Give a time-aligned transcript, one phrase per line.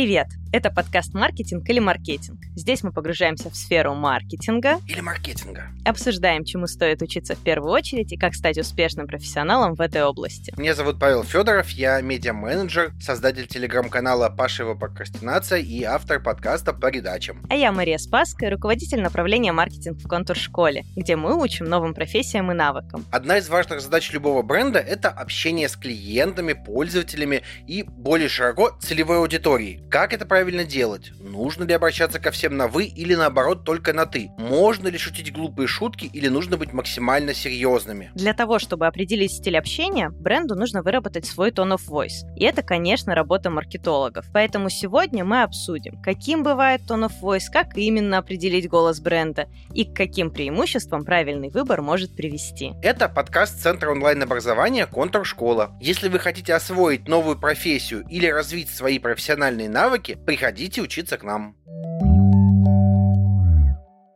[0.00, 0.39] Привет!
[0.52, 2.40] Это подкаст «Маркетинг или маркетинг».
[2.56, 4.80] Здесь мы погружаемся в сферу маркетинга.
[4.88, 5.68] Или маркетинга.
[5.84, 10.52] Обсуждаем, чему стоит учиться в первую очередь и как стать успешным профессионалом в этой области.
[10.56, 17.46] Меня зовут Павел Федоров, я медиа-менеджер, создатель телеграм-канала Пашева прокрастинация и автор подкаста по передачам.
[17.48, 22.54] А я Мария Спаская, руководитель направления маркетинг в контур-школе, где мы учим новым профессиям и
[22.56, 23.04] навыкам.
[23.12, 29.18] Одна из важных задач любого бренда– это общение с клиентами, пользователями и более широко целевой
[29.18, 29.88] аудиторией.
[29.88, 31.12] Как это правильно делать?
[31.20, 34.30] Нужно ли обращаться ко всем на «вы» или наоборот только на «ты»?
[34.38, 38.10] Можно ли шутить глупые шутки или нужно быть максимально серьезными?
[38.14, 42.24] Для того, чтобы определить стиль общения, бренду нужно выработать свой tone of voice.
[42.36, 44.24] И это, конечно, работа маркетологов.
[44.32, 49.84] Поэтому сегодня мы обсудим, каким бывает tone of voice, как именно определить голос бренда и
[49.84, 52.72] к каким преимуществам правильный выбор может привести.
[52.80, 55.76] Это подкаст Центра онлайн-образования «Контур Школа».
[55.82, 61.56] Если вы хотите освоить новую профессию или развить свои профессиональные навыки, приходите учиться к нам.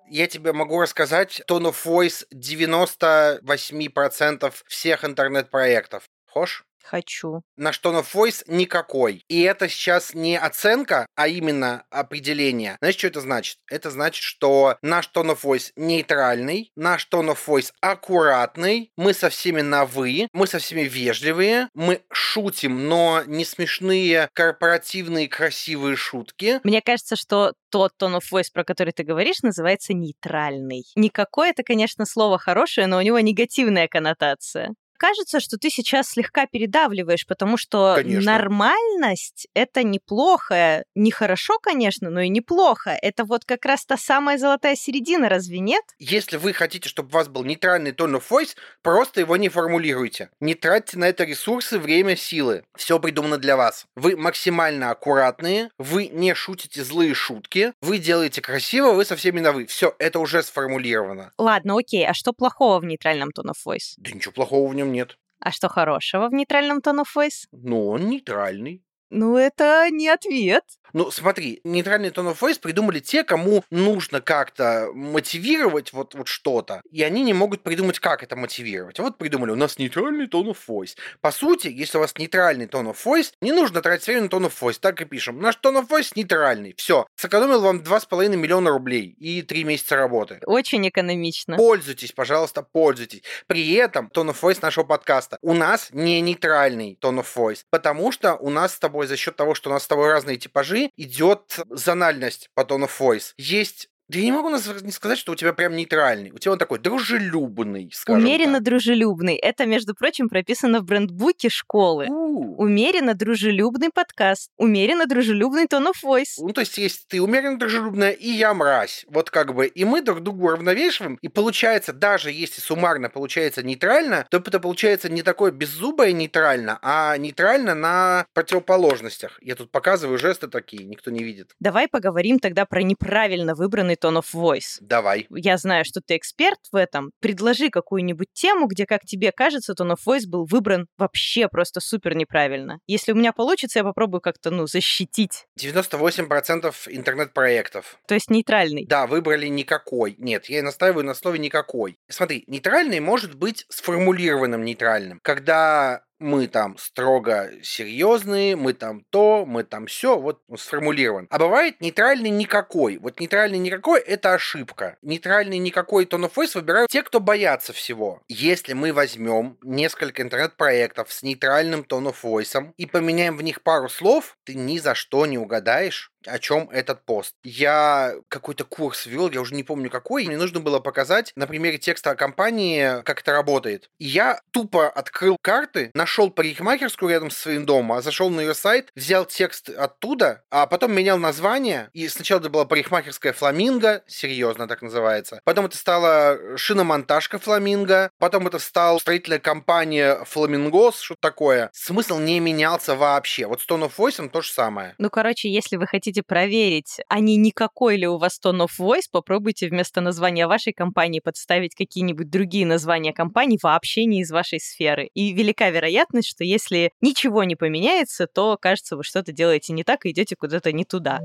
[0.09, 6.09] Я тебе могу рассказать tone of voice 98% всех интернет-проектов.
[6.29, 6.65] Хошь?
[6.85, 7.43] Хочу.
[7.57, 9.25] На что на voice никакой.
[9.29, 12.77] И это сейчас не оценка, а именно определение.
[12.81, 13.57] Знаешь, что это значит?
[13.71, 19.31] Это значит, что наш tone of voice нейтральный, наш tone of voice аккуратный, мы со
[19.31, 26.61] всеми на «вы», мы со всеми вежливые, мы шутим, но не смешные корпоративные красивые шутки.
[26.65, 30.85] Мне кажется, что тот tone of voice, про который ты говоришь, называется нейтральный.
[30.97, 36.47] Никакое это, конечно, слово хорошее, но у него негативная коннотация кажется, что ты сейчас слегка
[36.47, 38.33] передавливаешь, потому что Конечно.
[38.33, 40.85] нормальность— это неплохо.
[40.95, 42.91] Нехорошо, конечно, но и неплохо.
[42.91, 45.83] Это вот как раз та самая золотая середина, разве нет?
[45.99, 50.31] Если вы хотите, чтобы у вас был нейтральный tone of voice, просто его не формулируйте.
[50.41, 52.65] Не тратьте на это ресурсы, время, силы.
[52.77, 53.87] Все придумано для вас.
[53.95, 59.53] Вы максимально аккуратные, вы не шутите злые шутки, вы делаете красиво, вы со всеми на
[59.53, 59.67] вы.
[59.67, 61.33] Все, это уже сформулировано.
[61.39, 63.95] Ладно, окей, а что плохого в нейтральном tone of voice?
[63.99, 65.19] Да ничего плохого в нем нет.
[65.41, 67.47] А что хорошего в нейтральном tone of voice?
[67.53, 68.83] Ну, он нейтральный.
[69.15, 70.65] Ну, это не ответ.
[70.93, 76.83] Ну, смотри, нейтральный tone of voice придумали те, кому нужно как-то мотивировать вот, вот что-то,
[76.89, 79.01] и они не могут придумать, как это мотивировать.
[79.01, 80.97] А вот придумали, у нас нейтральный tone of voice.
[81.21, 84.47] По сути, если у вас нейтральный tone of voice, не нужно тратить время на tone
[84.47, 84.79] of voice.
[84.81, 85.41] Так и пишем.
[85.41, 86.75] Наш tone of voice нейтральный.
[86.77, 87.09] Все.
[87.17, 90.41] Сэкономил вам 2,5 миллиона рублей и 3 месяца работы.
[90.47, 91.57] Очень экономично.
[91.57, 93.23] Пользуйтесь, пожалуйста, пользуйтесь.
[93.49, 98.13] При этом tone of voice нашего подкаста у нас не нейтральный tone of voice, потому
[98.13, 100.91] что у нас с тобой за счет того, что у нас с тобой разные типажи,
[100.97, 103.33] идет зональность по tone of voice.
[103.37, 106.31] Есть да я не могу не сказать, что у тебя прям нейтральный.
[106.31, 108.65] У тебя он такой дружелюбный, скажем Умеренно так.
[108.65, 109.37] дружелюбный.
[109.37, 112.07] Это, между прочим, прописано в брендбуке школы.
[112.09, 112.63] У.
[112.63, 114.51] Умеренно дружелюбный подкаст.
[114.59, 116.35] Умеренно дружелюбный tone of voice.
[116.39, 119.07] Ну, то есть, есть ты умеренно дружелюбная, и я мразь.
[119.09, 119.67] Вот как бы.
[119.67, 121.19] И мы друг другу уравновешиваем.
[121.23, 127.17] И получается, даже если суммарно получается нейтрально, то это получается не такое беззубое нейтрально, а
[127.17, 129.39] нейтрально на противоположностях.
[129.41, 131.55] Я тут показываю жесты такие, никто не видит.
[131.59, 134.79] Давай поговорим тогда про неправильно выбранный tone of voice.
[134.81, 135.27] Давай.
[135.31, 137.11] Я знаю, что ты эксперт в этом.
[137.21, 142.15] Предложи какую-нибудь тему, где, как тебе кажется, tone of voice был выбран вообще просто супер
[142.15, 142.79] неправильно.
[142.87, 145.47] Если у меня получится, я попробую как-то, ну, защитить.
[145.59, 147.99] 98% интернет-проектов.
[148.07, 148.87] То есть нейтральный.
[148.87, 150.15] Да, выбрали никакой.
[150.19, 151.97] Нет, я настаиваю на основе никакой.
[152.09, 155.21] Смотри, нейтральный может быть сформулированным нейтральным.
[155.23, 161.27] Когда мы там строго серьезные, мы там то, мы там все, вот сформулирован.
[161.31, 162.97] А бывает нейтральный никакой.
[162.97, 164.97] Вот нейтральный никакой– это ошибка.
[165.03, 168.23] Нейтральный никакой tone of voice выбирают те, кто боятся всего.
[168.29, 173.89] Если мы возьмем несколько интернет-проектов с нейтральным tone of voice и поменяем в них пару
[173.89, 177.35] слов, ты ни за что не угадаешь, о чем этот пост.
[177.43, 181.79] Я какой-то курс вел, я уже не помню какой, мне нужно было показать на примере
[181.79, 183.91] текста о компании, как это работает.
[183.99, 188.55] И я тупо открыл карты, нашел парикмахерскую рядом со своим домом, а зашел на ее
[188.55, 191.91] сайт, взял текст оттуда, а потом менял название.
[191.93, 195.41] И сначала это была парикмахерская Фламинго, серьезно так называется.
[195.45, 198.11] Потом это стала шиномонтажка Фламинго.
[198.19, 201.71] Потом это стала строительная компания Фламингос, что такое.
[201.73, 203.47] Смысл не менялся вообще.
[203.47, 204.95] Вот с Tone of Voice то же самое.
[204.99, 209.09] Ну, короче, если вы хотите проверить, а не никакой ли у вас tone of voice,
[209.11, 215.11] попробуйте вместо названия вашей компании подставить какие-нибудь другие названия компаний вообще не из вашей сферы.
[215.15, 220.07] И велика вероятность, что если ничего не поменяется, то, кажется, вы что-то делаете не так
[220.07, 221.21] и идете куда-то не туда.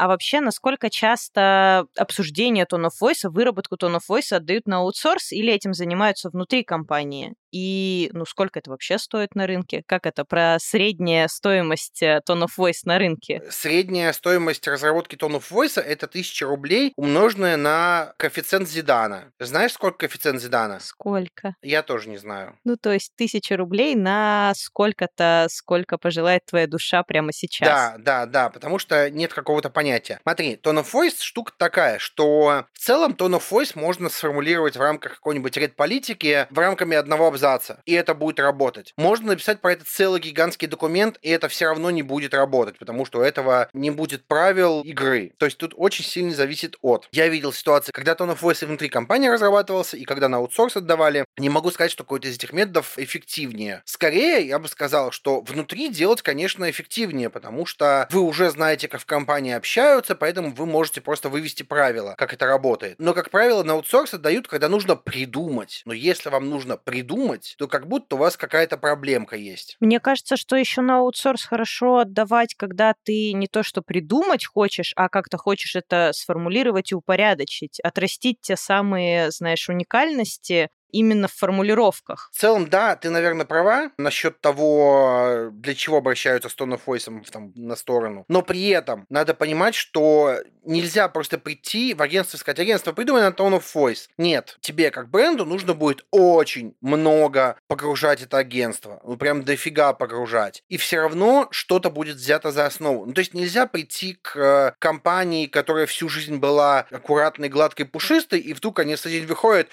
[0.00, 5.74] А вообще, насколько часто обсуждение of voice, выработку of voice отдают на аутсорс или этим
[5.74, 7.34] занимаются внутри компании?
[7.52, 9.82] И, ну, сколько это вообще стоит на рынке?
[9.86, 13.42] Как это про средняя стоимость э, tone of voice на рынке?
[13.50, 19.32] Средняя стоимость разработки tone of voice это 1000 рублей, умноженная на коэффициент Зидана.
[19.38, 20.78] Знаешь, сколько коэффициент Зидана?
[20.80, 21.54] Сколько?
[21.62, 22.56] Я тоже не знаю.
[22.64, 27.68] Ну, то есть тысяча рублей на сколько-то, сколько пожелает твоя душа прямо сейчас.
[27.68, 30.20] Да, да, да, потому что нет какого-то понятия.
[30.22, 34.80] Смотри, tone of voice штука такая, что в целом tone of voice можно сформулировать в
[34.80, 38.92] рамках какой-нибудь редполитики в рамками одного абзаца, и это будет работать.
[38.96, 43.04] Можно написать про это целый гигантский документ, и это все равно не будет работать, потому
[43.04, 45.32] что у этого не будет правил игры.
[45.38, 47.08] То есть тут очень сильно зависит от.
[47.12, 51.24] Я видел ситуации, когда Tone of Voice внутри компании разрабатывался, и когда на аутсорс отдавали.
[51.38, 53.82] Не могу сказать, что какой-то из этих методов эффективнее.
[53.84, 59.00] Скорее, я бы сказал, что внутри делать, конечно, эффективнее, потому что вы уже знаете, как
[59.00, 62.96] в компании общаются, поэтому вы можете просто вывести правила, как это работает.
[62.98, 65.82] Но, как правило, на аутсорс отдают, когда нужно придумать.
[65.84, 69.76] Но если вам нужно придумать, то как будто у вас какая-то проблемка есть.
[69.80, 74.92] Мне кажется, что еще на аутсорс хорошо отдавать, когда ты не то что придумать хочешь,
[74.96, 82.30] а как-то хочешь это сформулировать и упорядочить, отрастить те самые, знаешь, уникальности, именно в формулировках.
[82.32, 87.24] В целом, да, ты, наверное, права насчет того, для чего обращаются с Tone of Voice
[87.30, 88.24] там, на сторону.
[88.28, 93.22] Но при этом надо понимать, что нельзя просто прийти в агентство и сказать, агентство, придумай
[93.22, 94.08] на Tone of Voice.
[94.18, 99.00] Нет, тебе как бренду нужно будет очень много погружать это агентство.
[99.04, 100.62] Ну, прям дофига погружать.
[100.68, 103.06] И все равно что-то будет взято за основу.
[103.06, 108.40] Ну, то есть нельзя прийти к э, компании, которая всю жизнь была аккуратной, гладкой, пушистой,
[108.40, 109.68] и вдруг они с день выходят,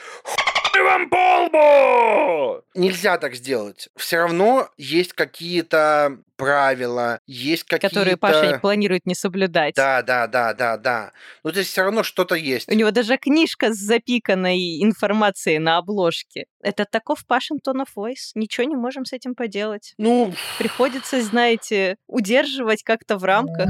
[0.83, 2.63] вам полбу!
[2.75, 3.89] Нельзя так сделать.
[3.95, 7.89] Все равно есть какие-то правила, есть какие-то...
[7.89, 9.75] Которые Паша планирует не соблюдать.
[9.75, 11.11] Да, да, да, да, да.
[11.43, 12.69] Ну, то есть все равно что-то есть.
[12.69, 16.45] У него даже книжка с запиканной информацией на обложке.
[16.61, 18.31] Это таков Пашин tone of voice.
[18.35, 19.93] Ничего не можем с этим поделать.
[19.97, 20.33] Ну...
[20.59, 23.69] Приходится, знаете, удерживать как-то в рамках.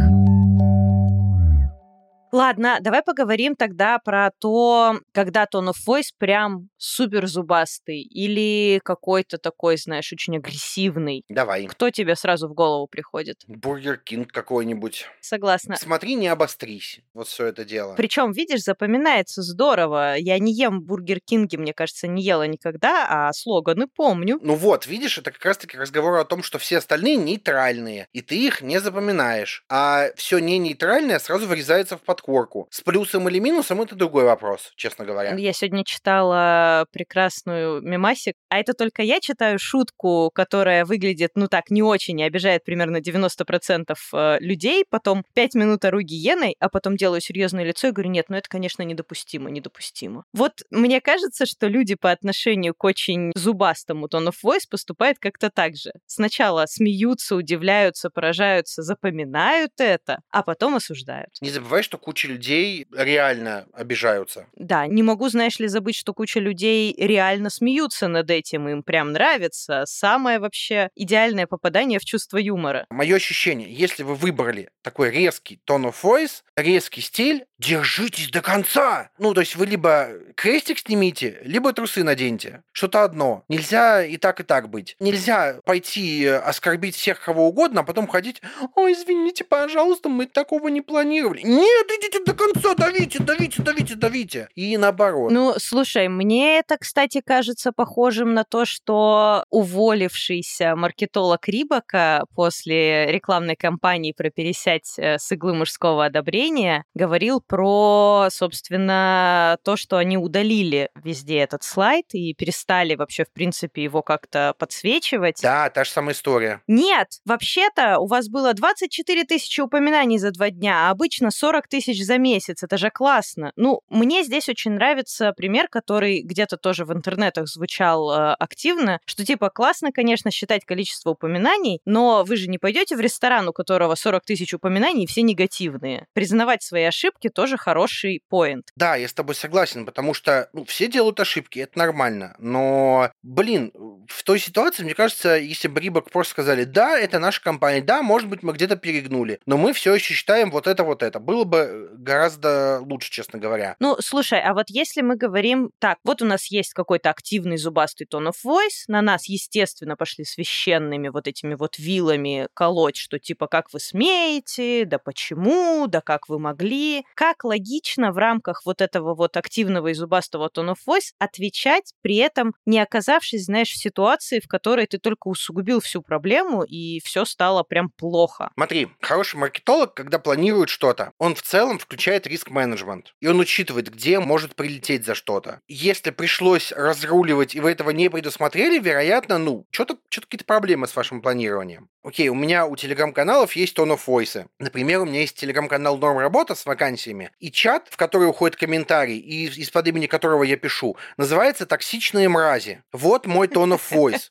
[2.38, 9.40] Ладно, давай поговорим тогда про то, когда tone of voice прям супер зубастый или какой-то
[9.40, 11.24] такой, знаешь, очень агрессивный.
[11.30, 11.66] Давай.
[11.66, 13.38] Кто тебе сразу в голову приходит?
[13.48, 15.08] Бургер Кинг какой-нибудь.
[15.20, 15.78] Согласна.
[15.78, 17.00] Смотри, не обострись.
[17.16, 17.96] Вот все это дело.
[17.96, 20.16] Причем, видишь, запоминается здорово.
[20.16, 24.38] Я не ем Бургер Кинги, мне кажется, не ела никогда, а слоганы помню.
[24.44, 28.36] Ну вот, видишь, это как раз-таки разговор о том, что все остальные нейтральные, и ты
[28.36, 29.66] их не запоминаешь.
[29.70, 32.68] А все не нейтральное сразу врезается в подкорку подкорку.
[32.70, 35.36] С плюсом или минусом это другой вопрос, честно говоря.
[35.36, 41.70] Я сегодня читала прекрасную мемасик, а это только я читаю шутку, которая выглядит, ну так,
[41.70, 46.98] не очень, и обижает примерно 90% э, людей, потом 5 минут ору гиеной, а потом
[46.98, 50.24] делаю серьезное лицо и говорю, нет, ну это, конечно, недопустимо, недопустимо.
[50.34, 55.50] Вот мне кажется, что люди по отношению к очень зубастому tone of voice поступают как-то
[55.50, 55.92] так же.
[56.06, 61.30] Сначала смеются, удивляются, поражаются, запоминают это, а потом осуждают.
[61.42, 64.48] Не забывай, что куча людей реально обижаются.
[64.56, 69.12] Да, не могу, знаешь ли, забыть, что куча людей реально смеются над этим, им прям
[69.12, 69.84] нравится.
[69.86, 72.86] Самое вообще идеальное попадание в чувство юмора.
[72.90, 79.10] Мое ощущение, если вы выбрали такой резкий tone of voice, резкий стиль, держитесь до конца.
[79.18, 82.64] Ну, то есть вы либо крестик снимите, либо трусы наденьте.
[82.72, 83.44] Что-то одно.
[83.48, 84.96] Нельзя и так, и так быть.
[85.00, 88.42] Нельзя пойти оскорбить всех кого угодно, а потом ходить,
[88.76, 91.42] ой, извините, пожалуйста, мы такого не планировали.
[91.42, 94.50] Нет, идите до конца, давите, давите, давите, давите.
[94.56, 95.32] И наоборот.
[95.32, 103.56] Ну, слушай, мне это, кстати, кажется похожим на то, что уволившийся маркетолог Рибака после рекламной
[103.56, 110.90] кампании про пересядь э, с иглы мужского одобрения говорил про, собственно, то, что они удалили
[110.96, 115.40] везде этот слайд и перестали вообще, в принципе, его как-то подсвечивать.
[115.42, 116.62] Да, та же самая история.
[116.68, 122.04] Нет, вообще-то у вас было 24 тысячи упоминаний за два дня, а обычно 40 тысяч
[122.04, 123.52] за месяц, это же классно.
[123.56, 129.26] Ну, мне здесь очень нравится пример, который где-то тоже в интернетах звучал э, активно, что
[129.26, 133.96] типа классно, конечно, считать количество упоминаний, но вы же не пойдете в ресторан, у которого
[133.96, 136.08] 40 тысяч упоминаний, и все негативные.
[136.14, 138.72] Признавать свои ошибки тоже хороший поинт.
[138.76, 142.36] Да, я с тобой согласен, потому что ну, все делают ошибки, это нормально.
[142.40, 143.72] Но, блин,
[144.08, 148.02] в той ситуации, мне кажется, если бы Рибок просто сказали, да, это наша компания, да,
[148.02, 151.20] может быть, мы где-то перегнули, но мы все еще считаем вот это, вот это.
[151.20, 153.76] Было бы гораздо лучше, честно говоря.
[153.80, 158.08] Ну, слушай, а вот если мы говорим так, вот у нас есть какой-то активный зубастый
[158.12, 163.46] tone of voice, на нас, естественно, пошли священными вот этими вот вилами колоть, что типа,
[163.46, 167.06] как вы смеете, да почему, да как вы могли.
[167.14, 172.18] Как логично в рамках вот этого вот активного и зубастого tone of voice отвечать, при
[172.18, 177.26] этом не оказавшись, знаешь, в ситуации, в которой ты только усугубил всю проблему, и все
[177.26, 178.52] стало прям плохо.
[178.56, 184.20] Смотри, хороший маркетолог, когда планирует что-то, он в целом включает риск-менеджмент, и он учитывает, где
[184.20, 185.62] может прилететь за что-то.
[185.68, 190.96] Если пришлось разруливать, и вы этого не предусмотрели, вероятно, ну, что-то что какие-то проблемы с
[190.96, 191.90] вашим планированием.
[192.08, 194.48] Окей, у меня у телеграм-каналов есть tone of voice.
[194.60, 199.18] Например, у меня есть телеграм-канал Норм Работа с вакансиями, и чат, в который уходит комментарий,
[199.18, 202.82] и из-под имени которого я пишу, называется «Токсичные мрази».
[202.94, 204.30] Вот мой tone of voice.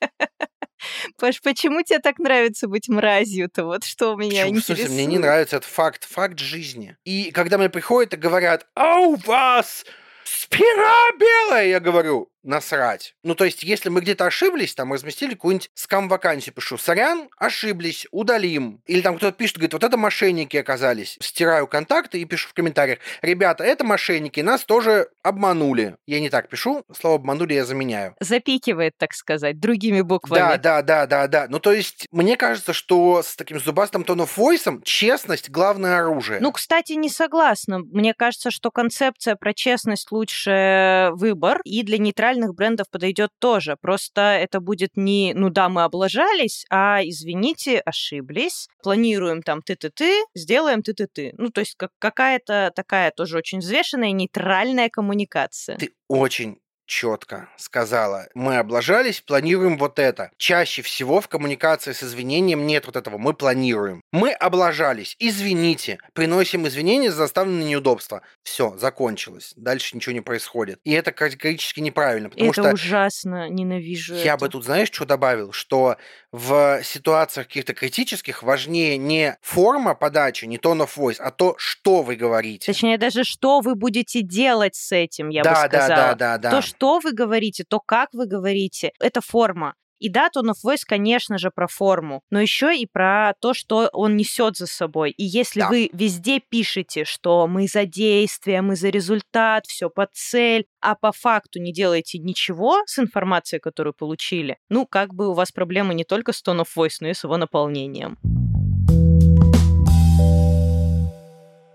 [1.18, 3.66] Паш, почему тебе так нравится быть мразью-то?
[3.66, 4.56] Вот что у меня Почему?
[4.56, 4.78] интересует.
[4.78, 6.97] В смысле, мне не нравится, это факт, факт жизни.
[7.04, 9.85] И когда мне приходят и говорят, а у вас
[10.25, 13.14] спина белая, я говорю, насрать.
[13.22, 18.80] Ну, то есть, если мы где-то ошиблись, там, разместили какую-нибудь скам-вакансию, пишу, сорян, ошиблись, удалим.
[18.86, 21.18] Или там кто-то пишет, говорит, вот это мошенники оказались.
[21.20, 25.96] Стираю контакты и пишу в комментариях, ребята, это мошенники, нас тоже обманули.
[26.06, 28.14] Я не так пишу, слово обманули я заменяю.
[28.20, 30.38] Запикивает, так сказать, другими буквами.
[30.38, 31.46] Да, да, да, да, да.
[31.48, 36.40] Ну, то есть, мне кажется, что с таким зубастым тоном войсом честность главное оружие.
[36.40, 37.78] Ну, кстати, не согласна.
[37.78, 43.76] Мне кажется, что концепция про честность лучше выбор, и для нейтральных локальных брендов подойдет тоже.
[43.81, 50.83] Просто это будет не, ну да, мы облажались, а извините, ошиблись, планируем там ты-ты-ты, сделаем
[50.83, 51.33] ты-ты-ты.
[51.37, 55.76] Ну, то есть как какая-то такая тоже очень взвешенная, нейтральная коммуникация.
[55.76, 60.31] Ты очень четко сказала, мы облажались, планируем вот это.
[60.38, 64.02] Чаще всего в коммуникации с извинением нет вот этого, мы планируем.
[64.12, 68.23] Мы облажались, извините, приносим извинения за заставленные неудобства.
[68.43, 69.52] Все, закончилось.
[69.57, 70.78] Дальше ничего не происходит.
[70.85, 72.73] И это категорически неправильно, потому это что...
[72.73, 74.45] ужасно, ненавижу Я это.
[74.45, 75.52] бы тут, знаешь, что добавил?
[75.52, 75.97] Что
[76.37, 82.02] в ситуациях каких-то критических важнее не форма подачи, не tone of voice, а то, что
[82.02, 82.66] вы говорите.
[82.66, 85.88] Точнее, даже что вы будете делать с этим, я да, бы сказала.
[85.88, 86.50] Да, да, да, да.
[86.50, 89.75] То, что вы говорите, то, как вы говорите, это форма.
[89.98, 93.88] И да, Tone of Voice, конечно же, про форму, но еще и про то, что
[93.92, 95.10] он несет за собой.
[95.10, 95.68] И если да.
[95.68, 101.12] вы везде пишете, что мы за действие, мы за результат, все под цель, а по
[101.12, 106.04] факту не делаете ничего с информацией, которую получили, ну, как бы у вас проблемы не
[106.04, 108.18] только с Tone of Voice, но и с его наполнением.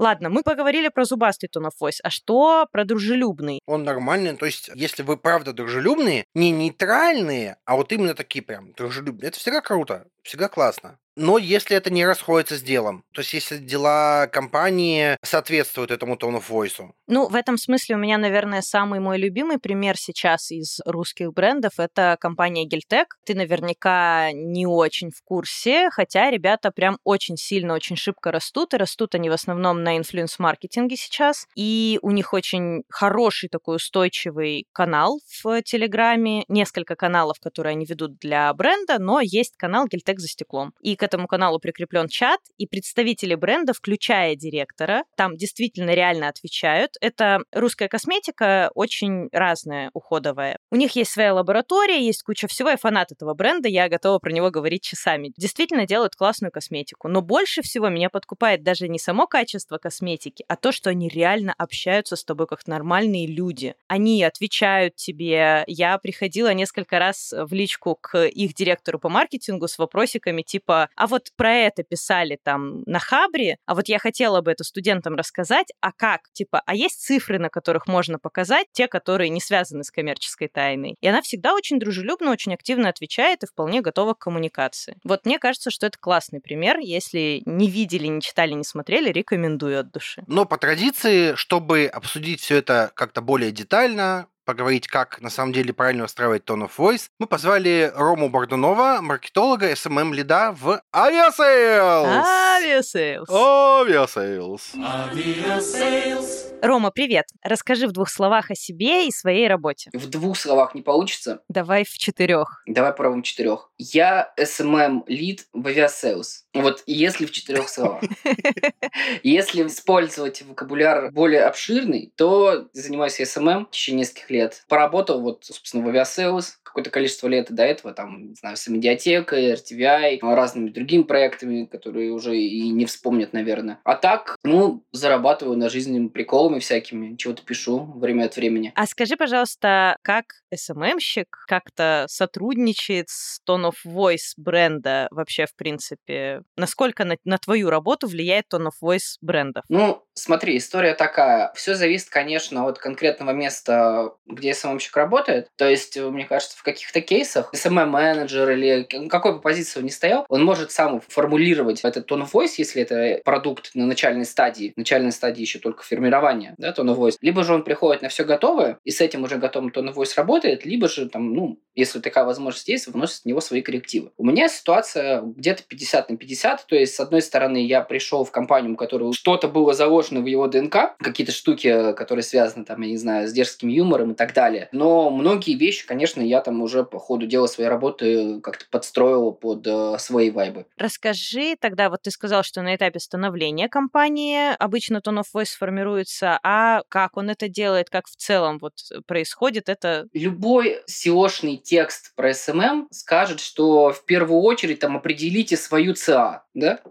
[0.01, 1.47] Ладно, мы поговорили про зубастый
[1.79, 1.99] voice.
[2.03, 3.59] А что про дружелюбный?
[3.67, 4.35] Он нормальный.
[4.35, 9.37] То есть, если вы правда дружелюбные, не нейтральные, а вот именно такие прям дружелюбные, это
[9.37, 10.97] всегда круто, всегда классно.
[11.21, 16.43] Но если это не расходится с делом, то есть если дела компании соответствуют этому of
[16.49, 16.89] voice.
[17.07, 21.73] Ну, в этом смысле у меня, наверное, самый мой любимый пример сейчас из русских брендов—
[21.77, 23.17] это компания Гельтек.
[23.23, 28.77] Ты наверняка не очень в курсе, хотя ребята прям очень сильно, очень шибко растут, и
[28.77, 31.47] растут они в основном на инфлюенс-маркетинге сейчас.
[31.55, 38.17] И у них очень хороший такой устойчивый канал в Телеграме, несколько каналов, которые они ведут
[38.17, 40.73] для бренда, но есть канал Гельтек за стеклом.
[40.81, 46.93] И этому каналу прикреплен чат, и представители бренда, включая директора, там действительно реально отвечают.
[47.01, 50.57] Это русская косметика, очень разная, уходовая.
[50.71, 54.31] У них есть своя лаборатория, есть куча всего, я фанат этого бренда, я готова про
[54.31, 55.33] него говорить часами.
[55.35, 57.09] Действительно делают классную косметику.
[57.09, 61.53] Но больше всего меня подкупает даже не само качество косметики, а то, что они реально
[61.57, 63.75] общаются с тобой как нормальные люди.
[63.87, 65.63] Они отвечают тебе.
[65.67, 71.07] Я приходила несколько раз в личку к их директору по маркетингу с вопросиками типа а
[71.07, 75.67] вот про это писали там на Хабре, а вот я хотела бы это студентам рассказать,
[75.81, 76.21] а как?
[76.33, 80.95] Типа, а есть цифры, на которых можно показать, те, которые не связаны с коммерческой тайной.
[81.01, 84.97] И она всегда очень дружелюбно, очень активно отвечает и вполне готова к коммуникации.
[85.03, 86.79] Вот мне кажется, что это классный пример.
[86.79, 90.23] Если не видели, не читали, не смотрели, рекомендую от души.
[90.27, 95.73] Но по традиции, чтобы обсудить все это как-то более детально, поговорить, как на самом деле
[95.73, 102.23] правильно устраивать tone of voice, мы позвали Рому Бордунова, маркетолога, SMM-лида в Aviasales!
[102.61, 103.27] Aviasales!
[103.27, 104.61] Aviasales!
[104.75, 106.51] Aviasales!
[106.61, 107.25] Рома, привет!
[107.43, 109.89] Расскажи в двух словах о себе и своей работе.
[109.93, 111.41] В двух словах не получится?
[111.49, 112.61] Давай в четырех.
[112.67, 113.70] Давай попробуем четырех.
[113.83, 116.45] Я SMM lead в Aviasales.
[116.53, 118.03] Вот если в четырех словах.
[119.23, 124.63] Если использовать вокабуляр более обширный, то занимаюсь SMM в течение нескольких лет.
[124.67, 129.53] Поработал вот, собственно, в Aviasales какое-то количество лет до этого, там, не знаю, с медиатекой,
[129.53, 133.79] RTVI, разными другими проектами, которые уже и не вспомнят, наверное.
[133.83, 138.71] А так, ну, зарабатываю на жизнь приколами всякими, чего-то пишу время от времени.
[138.75, 146.41] А скажи, пожалуйста, как SMM-щик как-то сотрудничает с Tone of Voice бренда вообще, в принципе?
[146.55, 149.63] Насколько на, на твою работу влияет Tone of Voice брендов?
[149.67, 151.51] Ну, смотри, история такая.
[151.55, 155.49] Все зависит, конечно, от конкретного места, где SMM-щик работает.
[155.57, 160.27] То есть, мне кажется, в каких-то кейсах SMM-менеджер или какой бы позиции он ни стоял,
[160.29, 165.11] он может сам формулировать этот tone of voice, если это продукт на начальной стадии, начальной
[165.11, 167.15] стадии еще только формирования, да, tone of voice.
[167.19, 170.13] Либо же он приходит на все готовое, и с этим уже готовым tone of voice
[170.15, 174.11] работает, либо же там, ну, если такая возможность есть, вносит в него свои коррективы.
[174.17, 178.31] У меня ситуация где-то 50 на 50, то есть, с одной стороны, я пришел в
[178.31, 182.89] компанию, у которой что-то было заложено в его ДНК, какие-то штуки, которые связаны, там, я
[182.89, 184.69] не знаю, с дерзким юмором и так далее.
[184.71, 189.65] Но многие вещи, конечно, я там уже по ходу дела своей работы как-то подстроил под
[189.67, 190.65] э, свои вайбы.
[190.77, 196.39] Расскажи тогда, вот ты сказал, что на этапе становления компании обычно tone of voice формируется,
[196.43, 198.73] а как он это делает, как в целом вот
[199.05, 200.07] происходит это?
[200.13, 206.81] Любой SEO-шный текст про SMM скажет, что в первую очередь там определите свою ЦА, да?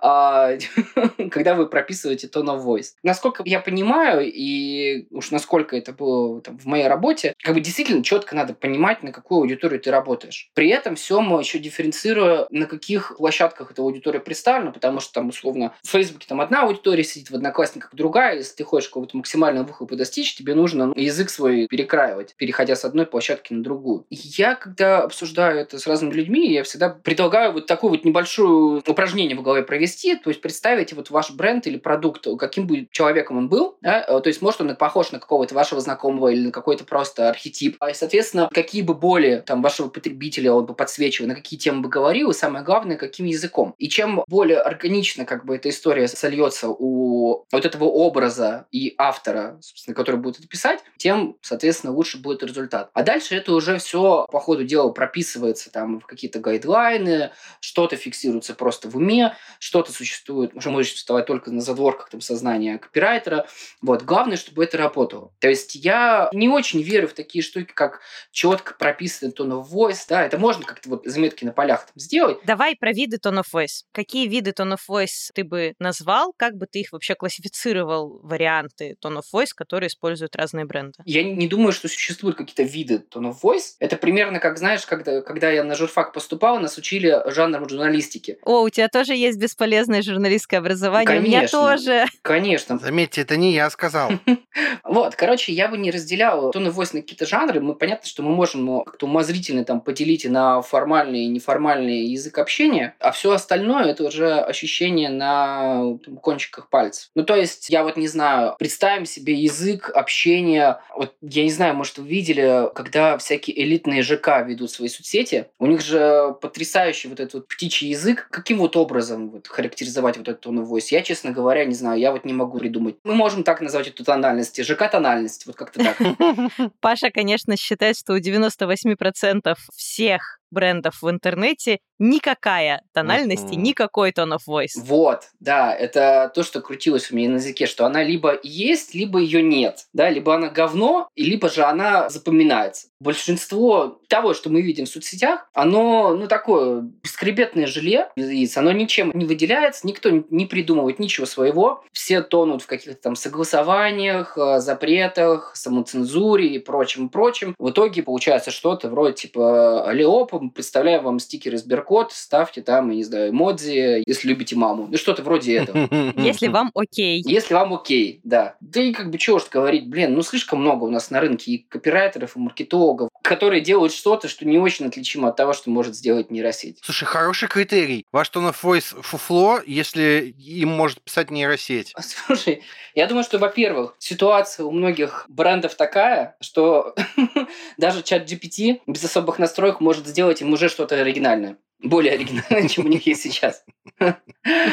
[0.00, 0.52] А,
[1.30, 2.92] когда вы прописываете tone of voice.
[3.02, 8.02] Насколько я понимаю, и уж насколько это было там, в моей работе, как бы действительно
[8.02, 10.50] четко надо понимать, на какую аудиторию ты работаешь.
[10.54, 15.28] При этом все мы еще дифференцируя, на каких площадках эта аудитория представлена, потому что там,
[15.28, 18.36] условно, в Фейсбуке там одна аудитория сидит, в Одноклассниках другая.
[18.36, 22.84] Если ты хочешь какого-то максимального выхлопа достичь, тебе нужно ну, язык свой перекраивать, переходя с
[22.84, 24.06] одной площадки на другую.
[24.10, 29.36] Я, когда обсуждаю это с разными людьми, я всегда предлагаю вот такое вот небольшое упражнение
[29.36, 33.48] в голове провести, то есть представить вот ваш бренд или продукт, каким будет человеком он
[33.48, 34.02] был, да?
[34.20, 37.76] то есть может он похож на какого-то вашего знакомого или на какой-то просто архетип.
[37.88, 41.88] И, соответственно, какие бы боли там вашего потребителя он бы подсвечивал, на какие темы бы
[41.88, 43.74] говорил, и самое главное, каким языком.
[43.78, 49.58] И чем более органично как бы эта история сольется у вот этого образа и автора,
[49.60, 52.90] собственно, который будет это писать, тем, соответственно, лучше будет результат.
[52.94, 58.54] А дальше это уже все по ходу дела прописывается там в какие-то гайдлайны, что-то фиксируется
[58.54, 59.21] просто в уме,
[59.58, 63.46] что-то существует, уже может существовать только на задворках там, сознания копирайтера.
[63.80, 64.02] Вот.
[64.02, 65.32] Главное, чтобы это работало.
[65.38, 70.04] То есть я не очень верю в такие штуки, как четко прописанный tone of voice.
[70.08, 70.24] Да?
[70.24, 72.38] Это можно как-то вот заметки на полях там сделать.
[72.44, 73.82] Давай про виды tone of voice.
[73.92, 76.32] Какие виды tone of voice ты бы назвал?
[76.36, 80.98] Как бы ты их вообще классифицировал, варианты tone of voice, которые используют разные бренды?
[81.04, 83.74] Я не думаю, что существуют какие-то виды tone of voice.
[83.78, 88.38] Это примерно как, знаешь, когда, когда я на журфак поступал, нас учили жанром журналистики.
[88.42, 91.06] О, у тебя тоже есть бесполезное журналистское образование.
[91.06, 92.06] Конечно, У меня тоже.
[92.22, 92.78] Конечно.
[92.78, 94.12] Заметьте, это не я сказал.
[94.84, 97.60] Вот, короче, я бы не разделял тон и на какие-то жанры.
[97.60, 102.36] Мы понятно, что мы можем ну, как-то умозрительно там поделить на формальный и неформальный язык
[102.38, 107.10] общения, а все остальное это уже ощущение на там, кончиках пальцев.
[107.14, 110.80] Ну, то есть, я вот не знаю, представим себе язык общения.
[110.96, 115.66] Вот я не знаю, может, вы видели, когда всякие элитные ЖК ведут свои соцсети, у
[115.66, 118.28] них же потрясающий вот этот вот птичий язык.
[118.30, 120.78] Каким вот образом образом вот, характеризовать вот этот tone of.
[120.90, 122.96] Я, честно говоря, не знаю, я вот не могу придумать.
[123.04, 126.72] Мы можем так назвать эту тональность, ЖК-тональность, вот как-то так.
[126.80, 134.36] Паша, конечно, считает, что у 98% всех брендов в интернете никакая тональность и никакой tone
[134.36, 134.72] of voice.
[134.76, 139.20] Вот, да, это то, что крутилось у меня на языке, что она либо есть, либо
[139.20, 142.88] ее нет, да, либо она говно, либо же она запоминается.
[142.98, 148.08] Большинство того, что мы видим в соцсетях, оно, ну, такое бескребетное желе,
[148.56, 154.36] оно ничем не выделяется, никто не придумывает ничего своего, все тонут в каких-то там согласованиях,
[154.36, 157.54] э, запретах, самоцензуре и прочем, прочем.
[157.58, 163.04] В итоге получается что-то вроде типа Алиопа, представляю вам стикеры Сберкот, ставьте там, я не
[163.04, 164.88] знаю, эмодзи, если любите маму.
[164.90, 165.88] Ну, что-то вроде этого.
[166.16, 167.22] Если вам окей.
[167.26, 168.56] Если вам окей, да.
[168.60, 171.52] Да и как бы чего ж говорить, блин, ну слишком много у нас на рынке
[171.52, 175.94] и копирайтеров, и маркетологов, которые делают что-то, что не очень отличимо от того, что может
[175.94, 176.78] сделать нейросеть.
[176.82, 178.04] Слушай, хороший критерий.
[178.12, 181.94] Ваш tone of voice фуфло, если им может писать нейросеть.
[182.26, 182.62] Слушай,
[182.94, 186.94] я думаю, что, во-первых, ситуация у многих брендов такая, что
[187.78, 192.86] даже чат GPT без особых настроек может сделать им уже что-то оригинальное более оригинальное, чем
[192.86, 193.64] у них есть сейчас.
[193.98, 194.14] Ну,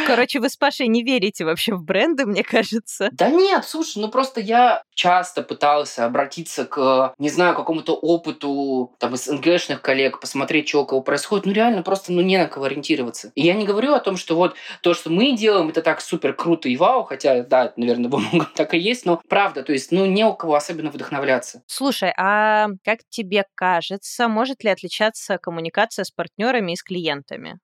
[0.05, 3.09] короче, вы с Пашей не верите вообще в бренды, мне кажется.
[3.11, 9.15] Да нет, слушай, ну просто я часто пытался обратиться к, не знаю, какому-то опыту там
[9.15, 12.65] из НГшных коллег, посмотреть, что у кого происходит, ну реально просто ну, не на кого
[12.65, 13.31] ориентироваться.
[13.35, 16.33] И я не говорю о том, что вот то, что мы делаем, это так супер
[16.33, 19.91] круто и вау, хотя, да, наверное, во многом так и есть, но правда, то есть,
[19.91, 21.63] ну, не у кого особенно вдохновляться.
[21.67, 26.98] Слушай, а как тебе кажется, может ли отличаться коммуникация с партнерами и с клиентами?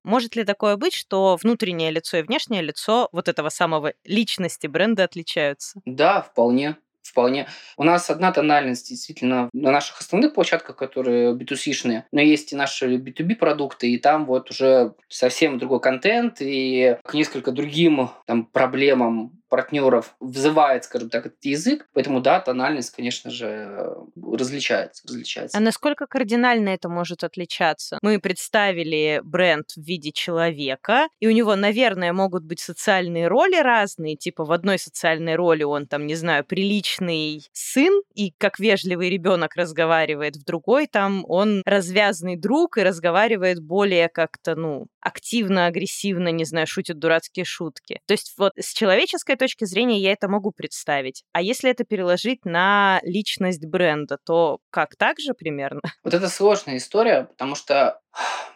[0.04, 5.04] Может ли такое быть, что внутреннее лицо и внешнее лицо вот этого самого личности бренда
[5.04, 5.80] отличаются?
[5.86, 6.78] Да, вполне
[7.15, 7.48] вполне.
[7.78, 12.98] У нас одна тональность действительно на наших основных площадках, которые B2C-шные, но есть и наши
[12.98, 19.39] B2B продукты, и там вот уже совсем другой контент, и к несколько другим там, проблемам
[19.55, 21.87] партнеров взывает, скажем так, этот язык.
[21.93, 25.01] Поэтому, да, тональность, конечно же, различается.
[25.07, 25.57] различается.
[25.57, 27.97] А насколько кардинально это может отличаться?
[28.01, 34.17] Мы представили бренд в виде человека, и у него, наверное, могут быть социальные роли разные,
[34.17, 39.55] типа в одной социальной роли он там, не знаю, приличный сын, и как вежливый ребенок
[39.55, 46.43] разговаривает, в другой там он развязный друг и разговаривает более как-то, ну, активно, агрессивно, не
[46.43, 48.01] знаю, шутит дурацкие шутки.
[48.05, 51.23] То есть вот с человеческой точки зрения я это могу представить.
[51.31, 55.81] А если это переложить на личность бренда, то как так же примерно?
[56.03, 57.99] Вот это сложная история, потому что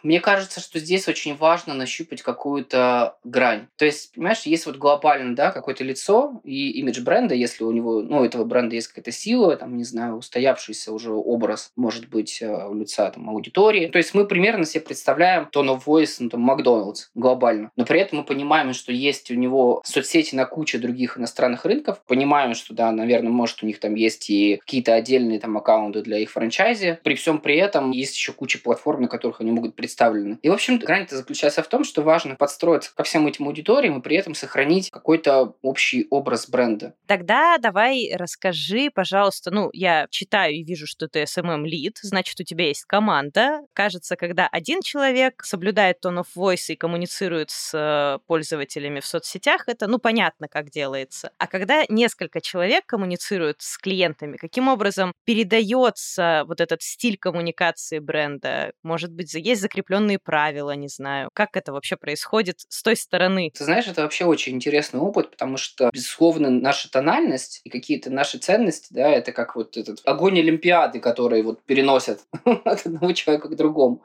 [0.02, 3.66] мне кажется, что здесь очень важно нащупать какую-то грань.
[3.76, 8.02] То есть, понимаешь, есть вот глобально, да, какое-то лицо и имидж бренда, если у него,
[8.02, 12.40] ну, у этого бренда есть какая-то сила, там, не знаю, устоявшийся уже образ, может быть,
[12.40, 13.88] э, у лица там аудитории.
[13.88, 17.70] То есть мы примерно себе представляем tone of voice, ну, там, Макдоналдс глобально.
[17.76, 22.02] Но при этом мы понимаем, что есть у него соцсети на куче других иностранных рынков.
[22.06, 26.18] Понимаем, что, да, наверное, может, у них там есть и какие-то отдельные там аккаунты для
[26.18, 27.00] их франчайзи.
[27.02, 30.38] При всем при этом есть еще куча платформ, на которых они могут представлены.
[30.42, 34.02] И, в общем, грань-то заключается в том, что важно подстроиться ко всем этим аудиториям и
[34.02, 36.94] при этом сохранить какой-то общий образ бренда.
[37.06, 42.66] Тогда давай расскажи, пожалуйста, ну, я читаю и вижу, что ты SMM-лид, значит, у тебя
[42.68, 43.60] есть команда.
[43.72, 49.64] Кажется, когда один человек соблюдает tone of voice и коммуницирует с э, пользователями в соцсетях,
[49.68, 51.32] это, ну, понятно, как делается.
[51.38, 58.72] А когда несколько человек коммуницируют с клиентами, каким образом передается вот этот стиль коммуникации бренда?
[58.82, 61.30] Может быть, есть закрепленные правила, не знаю.
[61.32, 63.50] Как это вообще происходит с той стороны?
[63.56, 68.38] Ты знаешь, это вообще очень интересный опыт, потому что, безусловно, наша тональность и какие-то наши
[68.38, 73.56] ценности, да, это как вот этот огонь Олимпиады, который вот переносят от одного человека к
[73.56, 74.02] другому.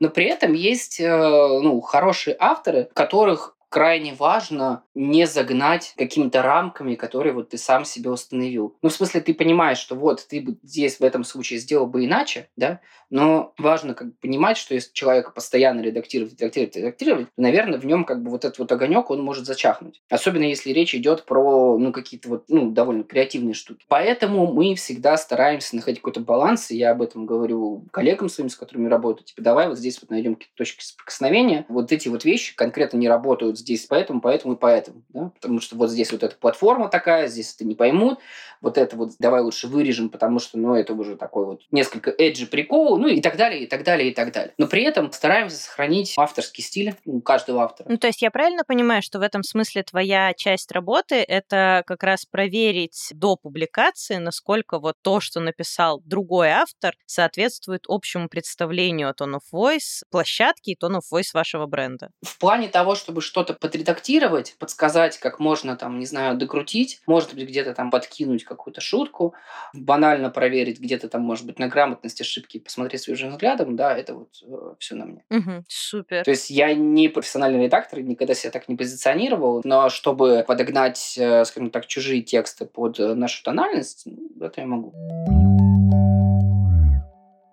[0.00, 6.96] Но при этом есть э, ну, хорошие авторы, которых крайне важно не загнать какими-то рамками,
[6.96, 8.76] которые вот ты сам себе установил.
[8.82, 12.04] Ну, в смысле, ты понимаешь, что вот ты бы здесь в этом случае сделал бы
[12.04, 12.80] иначе, да,
[13.10, 17.86] но важно как бы понимать, что если человека постоянно редактировать, редактировать, редактировать, то, наверное, в
[17.86, 20.02] нем как бы вот этот вот огонек, он может зачахнуть.
[20.08, 23.84] Особенно если речь идет про, ну, какие-то вот, ну, довольно креативные штуки.
[23.88, 28.56] Поэтому мы всегда стараемся находить какой-то баланс, и я об этом говорю коллегам своим, с
[28.56, 31.66] которыми работаю, типа, давай вот здесь вот найдем какие-то точки соприкосновения.
[31.68, 35.02] Вот эти вот вещи конкретно не работают здесь поэтому, поэтому и поэтому.
[35.10, 35.30] Да?
[35.34, 38.18] Потому что вот здесь вот эта платформа такая, здесь это не поймут.
[38.60, 42.46] Вот это вот давай лучше вырежем, потому что, ну, это уже такой вот несколько эджи
[42.46, 44.52] прикол, ну, и так далее, и так далее, и так далее.
[44.58, 47.88] Но при этом стараемся сохранить авторский стиль у каждого автора.
[47.88, 52.02] Ну, то есть я правильно понимаю, что в этом смысле твоя часть работы— это как
[52.02, 59.12] раз проверить до публикации, насколько вот то, что написал другой автор, соответствует общему представлению о
[59.12, 62.10] Tone of Voice площадки и Tone of Voice вашего бренда?
[62.22, 67.48] В плане того, чтобы что-то подредактировать, подсказать, как можно там, не знаю, докрутить, может быть,
[67.48, 69.34] где-то там подкинуть какую-то шутку,
[69.72, 74.28] банально проверить где-то там, может быть, на грамотность ошибки, посмотреть свежим взглядом, да, это вот
[74.42, 75.24] э, все на мне.
[75.30, 76.24] Угу, супер.
[76.24, 81.44] То есть я не профессиональный редактор, никогда себя так не позиционировал, но чтобы подогнать, э,
[81.44, 84.92] скажем так, чужие тексты под э, нашу тональность, ну, это я могу.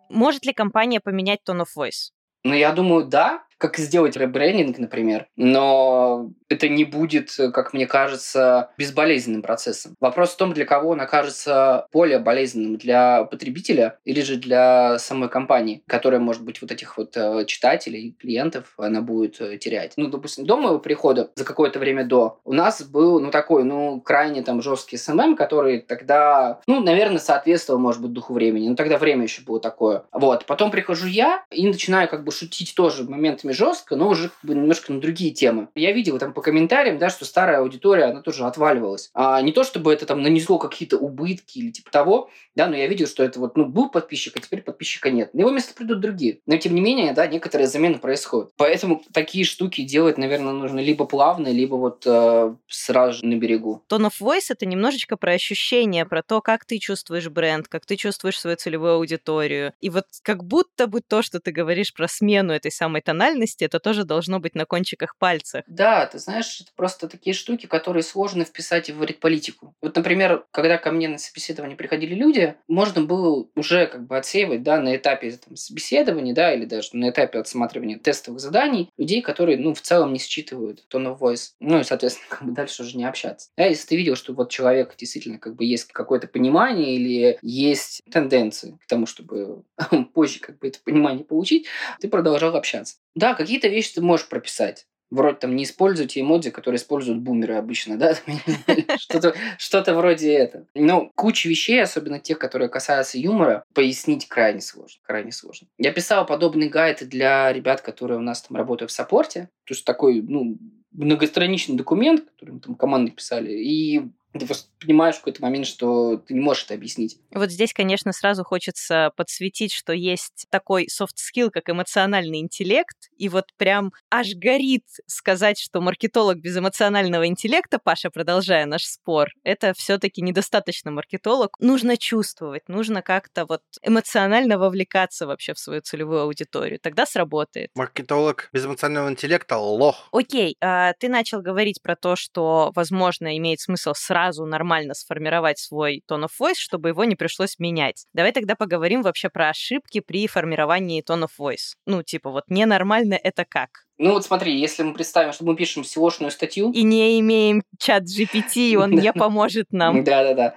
[0.10, 2.12] Может ли компания поменять tone of voice?
[2.44, 8.70] Ну, я думаю, да как сделать ребрендинг, например, но это не будет, как мне кажется,
[8.78, 9.96] безболезненным процессом.
[10.00, 15.30] Вопрос в том, для кого он окажется более болезненным, для потребителя или же для самой
[15.30, 19.94] компании, которая, может быть, вот этих вот э, читателей, клиентов, она будет э, терять.
[19.98, 24.00] Ну, допустим, до моего прихода, за какое-то время до, у нас был, ну, такой, ну,
[24.02, 28.70] крайне там жесткий SMM, который тогда, ну, наверное, соответствовал, может быть, духу времени.
[28.70, 30.04] Но тогда время еще было такое.
[30.12, 30.46] Вот.
[30.46, 34.44] Потом прихожу я и начинаю как бы шутить тоже моментами текстами жестко, но уже как
[34.44, 35.70] бы немножко на другие темы.
[35.76, 39.10] Я видел там по комментариям, да, что старая аудитория, она тоже отваливалась.
[39.14, 42.88] А не то, чтобы это там нанесло какие-то убытки или типа того, да, но я
[42.88, 45.34] видел, что это вот, ну, был подписчик, а теперь подписчика нет.
[45.34, 46.40] На его место придут другие.
[46.46, 48.52] Но, тем не менее, да, некоторые замены происходят.
[48.58, 53.84] Поэтому такие штуки делать, наверное, нужно либо плавно, либо вот э, сразу же на берегу.
[53.90, 57.96] Tone of voice— это немножечко про ощущения, про то, как ты чувствуешь бренд, как ты
[57.96, 59.74] чувствуешь свою целевую аудиторию.
[59.80, 63.80] И вот как будто бы то, что ты говоришь про смену этой самой тональности, это
[63.80, 65.64] тоже должно быть на кончиках пальцев.
[65.68, 69.76] Да, ты знаешь, это просто такие штуки, которые сложно вписать в политику.
[69.82, 74.64] Вот, например, когда ко мне на собеседование приходили люди, можно было уже как бы отсеивать
[74.64, 79.58] да, на этапе там, собеседования да, или даже на этапе отсматривания тестовых заданий людей, которые
[79.58, 81.52] ну, в целом не считывают tone of voice.
[81.60, 83.50] Ну и, соответственно, как бы дальше уже не общаться.
[83.58, 88.02] Да, если ты видел, что вот человек действительно как бы есть какое-то понимание или есть
[88.12, 89.64] тенденции к тому, чтобы
[90.14, 91.68] позже как бы это понимание получить,
[92.00, 92.98] ты продолжал общаться.
[93.18, 94.86] Да, какие-то вещи ты можешь прописать.
[95.10, 98.14] Вроде там не используйте эмодзи, которые используют бумеры обычно, да?
[99.00, 100.68] Что-то что вроде этого.
[100.76, 105.00] Но куча вещей, особенно тех, которые касаются юмора, пояснить крайне сложно.
[105.02, 105.68] Крайне сложно.
[105.80, 109.50] Я писал подобный гайд для ребят, которые у нас там работают в саппорте.
[109.64, 110.60] То есть такой, ну,
[110.92, 113.52] многостраничный документ, который мы там командой писали.
[113.52, 117.18] И ты просто понимаешь в какой-то момент, что ты не можешь это объяснить.
[117.32, 123.30] Вот здесь, конечно, сразу хочется подсветить, что есть такой soft skill, как эмоциональный интеллект, и
[123.30, 129.74] вот прям аж горит сказать, что маркетолог без эмоционального интеллекта, Паша, продолжая наш спор, это
[129.76, 131.56] все таки недостаточно маркетолог.
[131.60, 136.80] Нужно чувствовать, нужно как-то вот эмоционально вовлекаться вообще в свою целевую аудиторию.
[136.80, 137.72] Тогда сработает.
[137.76, 140.10] Маркетолог без эмоционального интеллекта— лох.
[140.12, 145.60] Окей, а, ты начал говорить про то, что, возможно, имеет смысл сразу сразу нормально сформировать
[145.60, 148.06] свой tone of voice, чтобы его не пришлось менять.
[148.14, 151.76] Давай тогда поговорим вообще про ошибки при формировании tone of voice.
[151.86, 153.87] Ну, типа, вот ненормально это как?
[154.00, 156.72] Ну вот смотри, если мы представим, что мы пишем SEO-шную статью...
[156.72, 160.04] И не имеем чат GPT, он не поможет нам.
[160.04, 160.56] Да-да-да.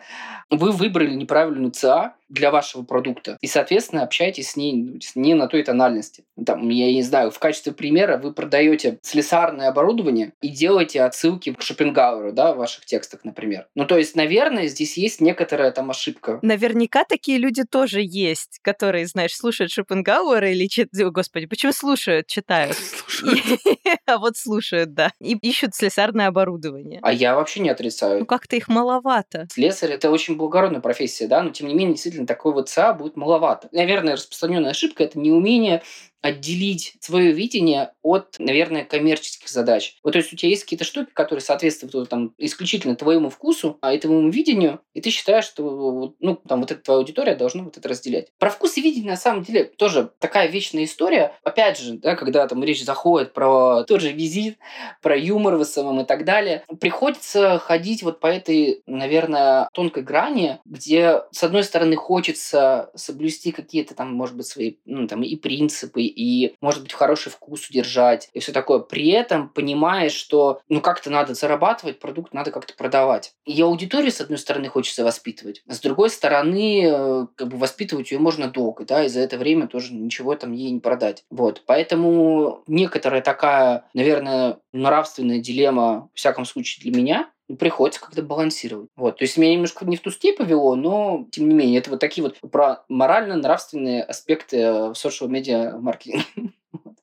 [0.51, 5.49] Вы выбрали неправильную ЦА для вашего продукта, и, соответственно, общаетесь с ней ну, не на
[5.49, 6.25] той тональности.
[6.45, 11.63] Там, я не знаю, в качестве примера вы продаете слесарное оборудование и делаете отсылки к
[11.63, 13.67] Шопенгауэру, да, в ваших текстах, например.
[13.75, 16.39] Ну, то есть, наверное, здесь есть некоторая там ошибка.
[16.43, 20.69] Наверняка такие люди тоже есть, которые, знаешь, слушают Шопенгауэра или.
[21.11, 22.77] Господи, почему слушают, читают?
[24.07, 25.13] А вот слушают, да.
[25.21, 26.99] И ищут слесарное оборудование.
[27.03, 28.21] А я вообще не отрицаю.
[28.21, 29.47] Ну как-то их маловато.
[29.53, 33.17] Слесарь— это очень благородная профессия, да, но тем не менее, действительно, такой вот ЦА будет
[33.17, 33.69] маловато.
[33.73, 35.83] Наверное, распространенная ошибка— это неумение
[36.23, 39.97] отделить свое видение от, наверное, коммерческих задач.
[40.03, 43.95] Вот, то есть у тебя есть какие-то штуки, которые соответствуют там, исключительно твоему вкусу, а
[43.95, 47.89] этому видению, и ты считаешь, что ну, там, вот эта твоя аудитория должна вот это
[47.89, 48.29] разделять.
[48.39, 51.35] Про вкус и видение, на самом деле, тоже такая вечная история.
[51.43, 54.59] Опять же, да, когда там речь заходит про тот же визит,
[55.03, 60.59] про юмор в СММ и так далее, приходится ходить вот по этой, наверное, тонкой грани,
[60.65, 66.10] где, с одной стороны, хочется соблюсти какие-то там, может быть, свои, ну, там, и принципы,
[66.11, 68.81] и, может быть, хороший вкус удержать, и все такое.
[68.81, 73.33] При этом понимаешь, что, ну, как-то надо зарабатывать, продукт надо как-то продавать.
[73.45, 78.11] И аудиторию, с одной стороны, хочется воспитывать, а с другой стороны, э, как бы воспитывать
[78.11, 81.25] ее можно долго, да, и за это время тоже ничего там ей не продать.
[81.31, 88.91] Вот, поэтому некоторая такая, наверное, нравственная дилемма, в всяком случае, для меня, приходится как-то балансировать.
[88.97, 89.19] Вот.
[89.19, 92.01] То есть меня немножко не в ту степь повело, но тем не менее, это вот
[92.01, 96.25] такие вот про морально-нравственные аспекты э, в социал-медиа маркетинга.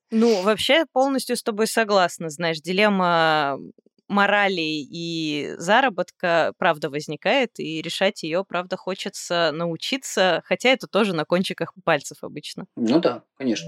[0.10, 2.30] Ну, вообще полностью с тобой согласна.
[2.30, 3.60] Знаешь, дилемма
[4.08, 11.26] морали и заработка, правда, возникает, и решать ее, правда, хочется научиться, хотя это тоже на
[11.26, 12.66] кончиках пальцев обычно.
[12.76, 13.68] Ну да, конечно.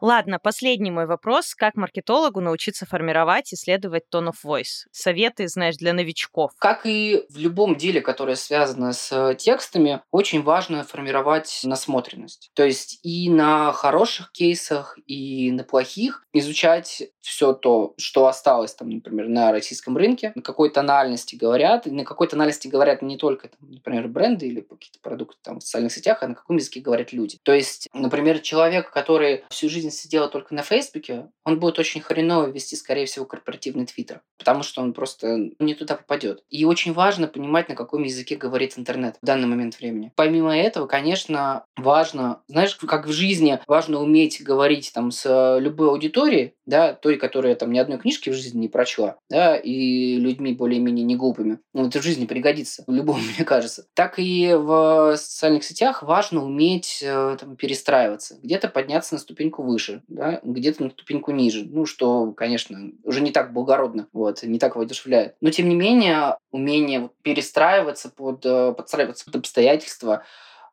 [0.00, 1.56] Ладно, последний мой вопрос.
[1.56, 4.86] Как маркетологу научиться формировать и исследовать tone of voice?
[4.92, 6.52] Советы, знаешь, для новичков.
[6.58, 12.50] Как и в любом деле, которое связано с текстами, очень важно формировать насмотренность.
[12.54, 18.88] То есть и на хороших кейсах, и на плохих изучать все то, что осталось, там,
[18.88, 23.48] например, на российском рынке, на какой тональности говорят, и на какой тональности говорят не только,
[23.48, 27.12] там, например, бренды или какие-то продукты там, в социальных сетях, а на каком языке говорят
[27.12, 27.38] люди.
[27.42, 32.46] То есть, например, человек, который всю жизнь сидел только на Фейсбуке, он будет очень хреново
[32.46, 36.42] вести, скорее всего, корпоративный твиттер, потому что он просто не туда попадет.
[36.50, 40.12] И очень важно понимать, на каком языке говорит интернет в данный момент времени.
[40.16, 46.54] Помимо этого, конечно, важно, знаешь, как в жизни важно уметь говорить там с любой аудиторией,
[46.66, 51.04] да, той, которая там ни одной книжки в жизни не прочла, да, и людьми более-менее
[51.04, 51.60] не глупыми.
[51.72, 53.86] Ну, это в жизни пригодится, любому, мне кажется.
[53.94, 58.38] Так и в социальных сетях важно уметь э, там, перестраиваться.
[58.42, 59.77] Где-то подняться на ступеньку выше,
[60.08, 61.64] да, где-то на ступеньку ниже.
[61.64, 65.34] Ну, что, конечно, уже не так благородно, вот, не так воодушевляет.
[65.40, 70.24] Но, тем не менее, умение перестраиваться под, э, подстраиваться под обстоятельства,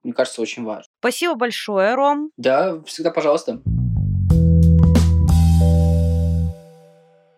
[0.04, 0.86] мне кажется, очень важно.
[1.00, 2.32] Спасибо большое, Ром.
[2.38, 3.62] Да, всегда пожалуйста.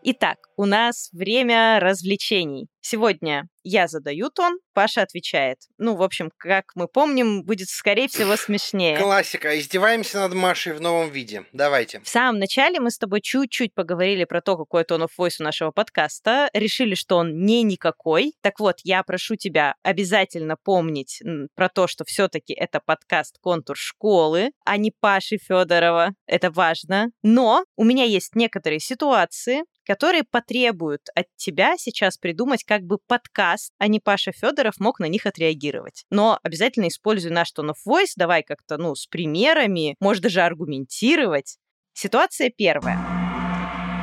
[0.09, 2.67] Итак, у нас время развлечений.
[2.89, 5.57] Сегодня я задаю тон, Паша отвечает.
[5.77, 8.97] Ну, в общем, как мы помним, будет, скорее всего, смешнее.
[8.97, 9.59] Классика.
[9.59, 11.43] Издеваемся над Машей в новом виде.
[11.51, 11.99] Давайте.
[11.99, 15.43] В самом начале мы с тобой чуть-чуть поговорили про то, какой тон of voice у
[15.43, 16.49] нашего подкаста.
[16.53, 18.35] Решили, что он не никакой.
[18.41, 21.21] Так вот, я прошу тебя обязательно помнить
[21.55, 26.13] про то, что все-таки это подкаст «Контур школы», а не Паши Федорова.
[26.25, 27.09] Это важно.
[27.21, 33.73] Но у меня есть некоторые ситуации, которые потребуют от тебя сейчас придумать как бы подкаст,
[33.77, 36.05] а не Паша Федоров мог на них отреагировать.
[36.09, 41.57] Но обязательно используй наш tone of voice, давай как-то, ну, с примерами, может даже аргументировать.
[41.93, 42.99] Ситуация первая.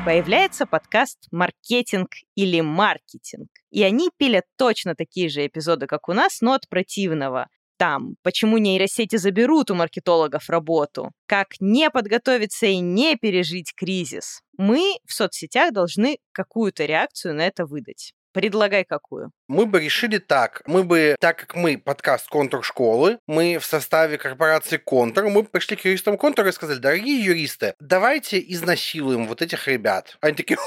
[0.05, 3.49] Появляется подкаст «Маркетинг» или «Маркетинг».
[3.71, 8.59] И они пилят точно такие же эпизоды, как у нас, но от противного там, почему
[8.59, 14.41] нейросети заберут у маркетологов работу, как не подготовиться и не пережить кризис.
[14.57, 18.13] Мы в соцсетях должны какую-то реакцию на это выдать.
[18.35, 19.31] Предлагай какую.
[19.47, 20.61] Мы бы решили так.
[20.67, 25.77] Мы бы, так как мы подкаст «Контур школы», мы в составе корпорации «Контур», мы пришли
[25.77, 30.19] к юристам «Контур» и сказали, дорогие юристы, давайте изнасилуем вот этих ребят.
[30.21, 30.59] Они такие!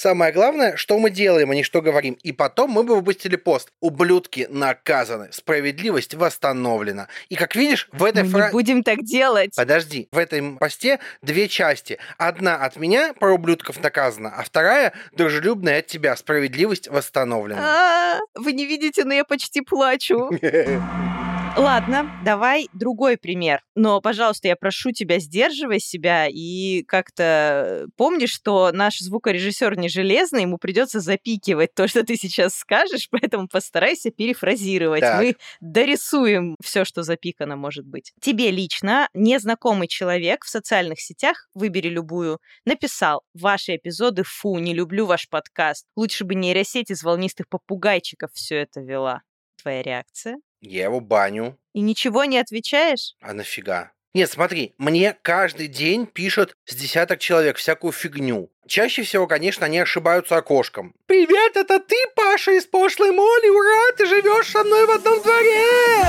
[0.00, 2.16] Самое главное, что мы делаем, а не что говорим.
[2.22, 3.68] И потом мы бы выпустили пост.
[3.80, 5.28] Ублюдки наказаны.
[5.30, 7.08] Справедливость восстановлена.
[7.28, 8.46] И как видишь, в этой фразе...
[8.46, 9.54] не будем так делать.
[9.54, 10.08] Подожди.
[10.10, 11.98] В этом посте две части.
[12.16, 16.16] Одна от меня про ублюдков наказана, а вторая дружелюбная от тебя.
[16.16, 17.60] Справедливость восстановлена.
[17.60, 20.30] А, вы не видите, но я почти плачу.
[21.56, 23.62] Ладно, давай другой пример.
[23.74, 30.42] Но, пожалуйста, я прошу тебя, сдерживай себя и как-то помни, что наш звукорежиссер не железный,
[30.42, 35.00] ему придется запикивать то, что ты сейчас скажешь, поэтому постарайся перефразировать.
[35.00, 35.20] Так.
[35.20, 38.12] Мы дорисуем все, что запикано может быть.
[38.20, 45.04] Тебе лично незнакомый человек в социальных сетях, выбери любую, написал «Ваши эпизоды, фу, не люблю
[45.06, 45.86] ваш подкаст.
[45.96, 49.22] Лучше бы нейросеть из волнистых попугайчиков все это вела».
[49.60, 50.38] Твоя реакция?
[50.60, 51.58] Я его баню.
[51.72, 53.14] И ничего не отвечаешь?
[53.20, 53.92] А нафига?
[54.12, 58.50] Нет, смотри, мне каждый день пишут с десяток человек всякую фигню.
[58.66, 60.94] Чаще всего, конечно, они ошибаются окошком.
[61.06, 63.48] «Привет, это ты, Паша из пошлой моли?
[63.50, 66.04] Ура, ты живешь со мной в одном дворе!»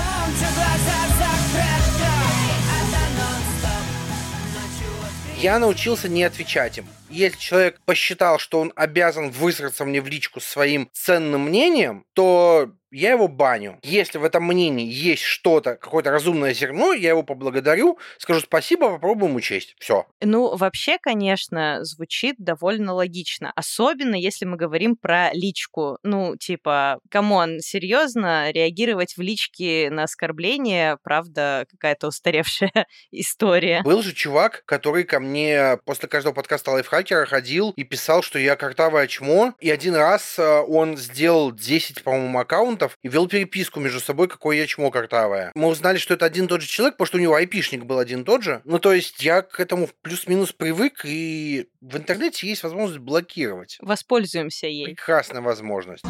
[5.38, 6.88] Я научился не отвечать им.
[7.10, 13.12] Если человек посчитал, что он обязан высраться мне в личку своим ценным мнением, то я
[13.12, 13.80] его баню.
[13.84, 19.36] Если в этом мнении есть что-то, какое-то разумное зерно, я его поблагодарю, скажу спасибо, попробуем
[19.36, 19.76] учесть.
[19.80, 20.06] Все.
[20.22, 23.52] Ну, вообще, конечно, звучит довольно логично.
[23.56, 25.98] Особенно, если мы говорим про личку.
[26.04, 33.82] Ну, типа, come on, серьезно, реагировать в личке на оскорбление, правда, какая-то устаревшая история.
[33.84, 38.56] Был же чувак, который ко мне после каждого подкаста лайфхакера ходил и писал, что я
[38.56, 43.80] картавое чмо, и один раз э, он сделал 10, по-моему, аккаунтов, аккаунтов и вел переписку
[43.80, 45.52] между собой, какой я чмо картавое.
[45.56, 48.00] Мы узнали, что это один и тот же человек, потому что у него айпишник был
[48.00, 48.62] один и тот же.
[48.66, 53.78] Ну, то есть я к этому плюс-минус привык, и в интернете есть возможность блокировать.
[53.82, 54.86] Воспользуемся ей.
[54.86, 56.06] Прекрасная возможность.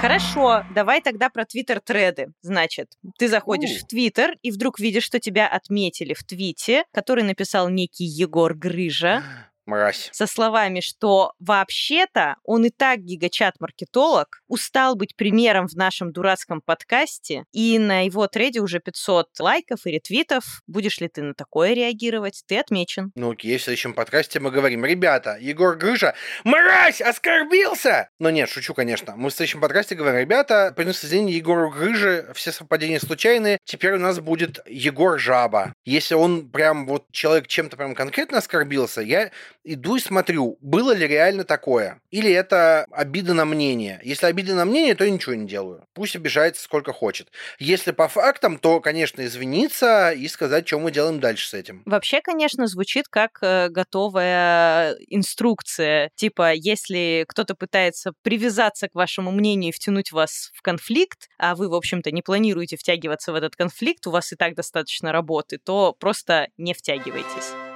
[0.00, 2.32] Хорошо, давай тогда про твиттер-треды.
[2.42, 3.84] Значит, ты заходишь У.
[3.84, 9.22] в твиттер и вдруг видишь, что тебя отметили в твите, который написал некий Егор Грыжа.
[9.66, 10.10] Мразь.
[10.12, 17.44] Со словами, что вообще-то он и так гигачат-маркетолог, устал быть примером в нашем дурацком подкасте,
[17.52, 20.62] и на его треде уже 500 лайков и ретвитов.
[20.66, 22.42] Будешь ли ты на такое реагировать?
[22.46, 23.12] Ты отмечен.
[23.14, 28.08] Ну окей, в следующем подкасте мы говорим, ребята, Егор Грыжа, мразь, оскорбился!
[28.18, 29.14] Но нет, шучу, конечно.
[29.16, 33.98] Мы в следующем подкасте говорим, ребята, приносит извинения Егору Грыже, все совпадения случайные, теперь у
[33.98, 35.72] нас будет Егор Жаба.
[35.84, 39.30] Если он прям вот человек чем-то прям конкретно оскорбился, я
[39.64, 42.00] иду и смотрю, было ли реально такое.
[42.10, 44.00] Или это обида на мнение.
[44.04, 45.84] Если обида на мнение, то я ничего не делаю.
[45.94, 47.30] Пусть обижается сколько хочет.
[47.58, 51.82] Если по фактам, то, конечно, извиниться и сказать, что мы делаем дальше с этим.
[51.86, 56.10] Вообще, конечно, звучит как э, готовая инструкция.
[56.14, 61.68] Типа, если кто-то пытается привязаться к вашему мнению и втянуть вас в конфликт, а вы,
[61.68, 65.94] в общем-то, не планируете втягиваться в этот конфликт, у вас и так достаточно работы, то
[65.98, 67.73] просто не втягивайтесь.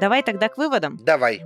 [0.00, 0.98] Давай тогда к выводам.
[1.04, 1.42] Давай.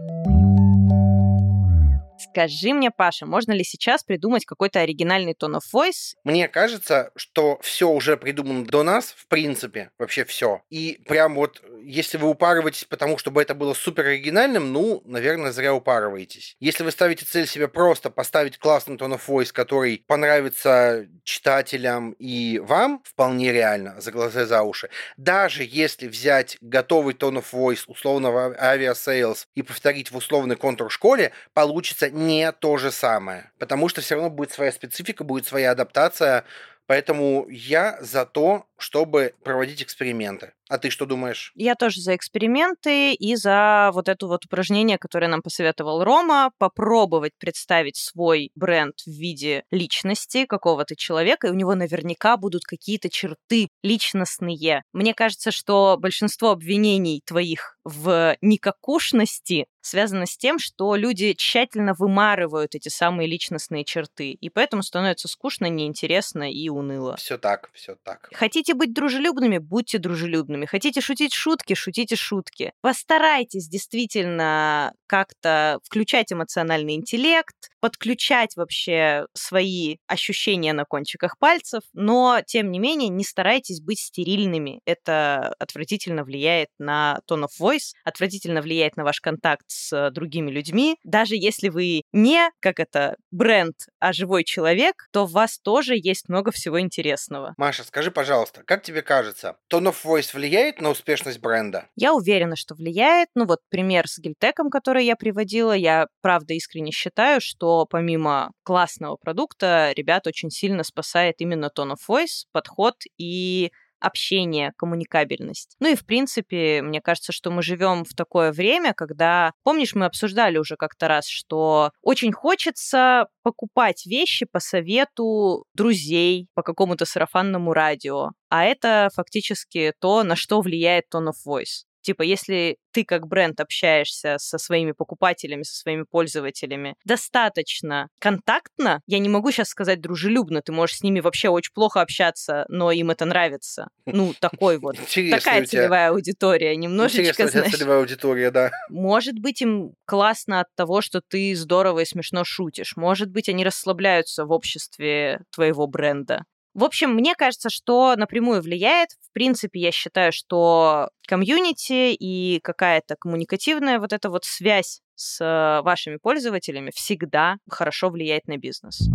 [2.35, 6.15] Скажи мне, Паша, можно ли сейчас придумать какой-то оригинальный tone of voice?
[6.25, 10.61] Мне кажется, что все уже придумано до нас, в принципе, вообще все.
[10.69, 15.75] И прям вот, если вы упарываетесь потому, чтобы это было супер оригинальным, ну, наверное, зря
[15.75, 16.57] упарываетесь.
[16.59, 22.59] Если вы ставите цель себе просто поставить классный tone of voice, который понравится читателям и
[22.59, 24.91] вам, вполне реально, за глаза и за уши.
[25.17, 32.11] Даже если взять готовый tone of voice условного Aviasales и повторить в условной контур-школе, получится
[32.27, 33.51] не то же самое.
[33.59, 36.45] Потому что все равно будет своя специфика, будет своя адаптация.
[36.87, 40.53] Поэтому я за то, чтобы проводить эксперименты.
[40.69, 41.53] А ты что думаешь?
[41.55, 47.33] Я тоже за эксперименты и за вот это вот упражнение, которое нам посоветовал Рома, попробовать
[47.39, 53.69] представить свой бренд в виде личности какого-то человека, и у него наверняка будут какие-то черты
[53.83, 54.83] личностные.
[54.93, 62.75] Мне кажется, что большинство обвинений твоих в никакушности связано с тем, что люди тщательно вымарывают
[62.75, 67.17] эти самые личностные черты, и поэтому становится скучно, неинтересно и уныло.
[67.17, 68.29] Все так, все так.
[68.33, 70.67] Хотите быть дружелюбными, будьте дружелюбными.
[70.67, 72.73] Хотите шутить шутки, шутите шутки.
[72.81, 82.71] Постарайтесь действительно как-то включать эмоциональный интеллект, подключать вообще свои ощущения на кончиках пальцев, но, тем
[82.71, 84.81] не менее, не старайтесь быть стерильными.
[84.87, 90.97] Это отвратительно влияет на tone of voice, отвратительно влияет на ваш контакт с другими людьми.
[91.05, 96.29] Даже если вы не, как это, бренд, а живой человек, то в вас тоже есть
[96.29, 97.55] много всего интересного.
[97.57, 101.89] Маша, скажи, пожалуйста, как тебе кажется, tone of voice влияет на успешность бренда?
[101.97, 103.29] Я уверена, что влияет.
[103.35, 109.17] Ну вот пример с Гильтеком, который я приводила, я правда искренне считаю, что помимо классного
[109.17, 115.77] продукта ребят очень сильно спасает именно tone of voice, подход и общение, коммуникабельность.
[115.81, 120.07] Ну и, в принципе, мне кажется, что мы живем в такое время, когда, помнишь, мы
[120.07, 127.73] обсуждали уже как-то раз, что очень хочется покупать вещи по совету друзей, по какому-то сарафанному
[127.73, 128.31] радио.
[128.49, 131.85] А это фактически то, на что влияет tone of voice.
[132.05, 139.19] Типа, если ты как бренд общаешься со своими покупателями, со своими пользователями достаточно контактно, я
[139.19, 143.11] не могу сейчас сказать дружелюбно, ты можешь с ними вообще очень плохо общаться, но им
[143.11, 143.89] это нравится.
[144.05, 144.97] Ну, такой вот.
[144.97, 147.73] Такая целевая аудитория, немножечко, знаешь.
[147.73, 148.71] целевая аудитория, да.
[148.91, 152.97] Может быть, им классно от того, что ты здорово и смешно шутишь.
[152.97, 156.45] Может быть, они расслабляются в обществе твоего бренда.
[156.75, 159.11] В общем, мне кажется, что напрямую влияет.
[159.23, 166.17] В принципе, я считаю, что комьюнити и какая-то коммуникативная вот эта вот связь с вашими
[166.17, 169.09] пользователями всегда хорошо влияет на бизнес.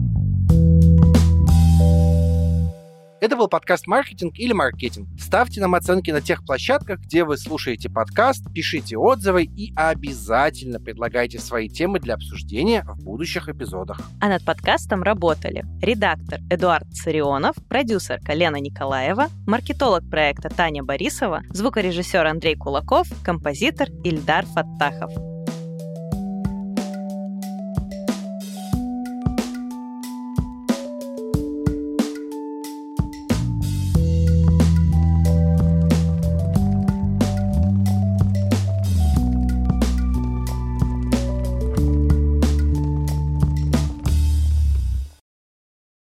[3.22, 5.10] Это был подкаст «Маркетинг» или «Маркетинг».
[5.20, 11.38] Ставьте нам оценки на тех площадках, где вы слушаете подкаст, пишите отзывы и обязательно предлагайте
[11.38, 14.00] свои темы для обсуждения в будущих эпизодах.
[14.22, 22.26] А над подкастом работали редактор Эдуард Царионов, продюсерка Лена Николаева, маркетолог проекта Таня Борисова, звукорежиссер
[22.26, 25.39] Андрей Кулаков, композитор Ильдар Фаттахов.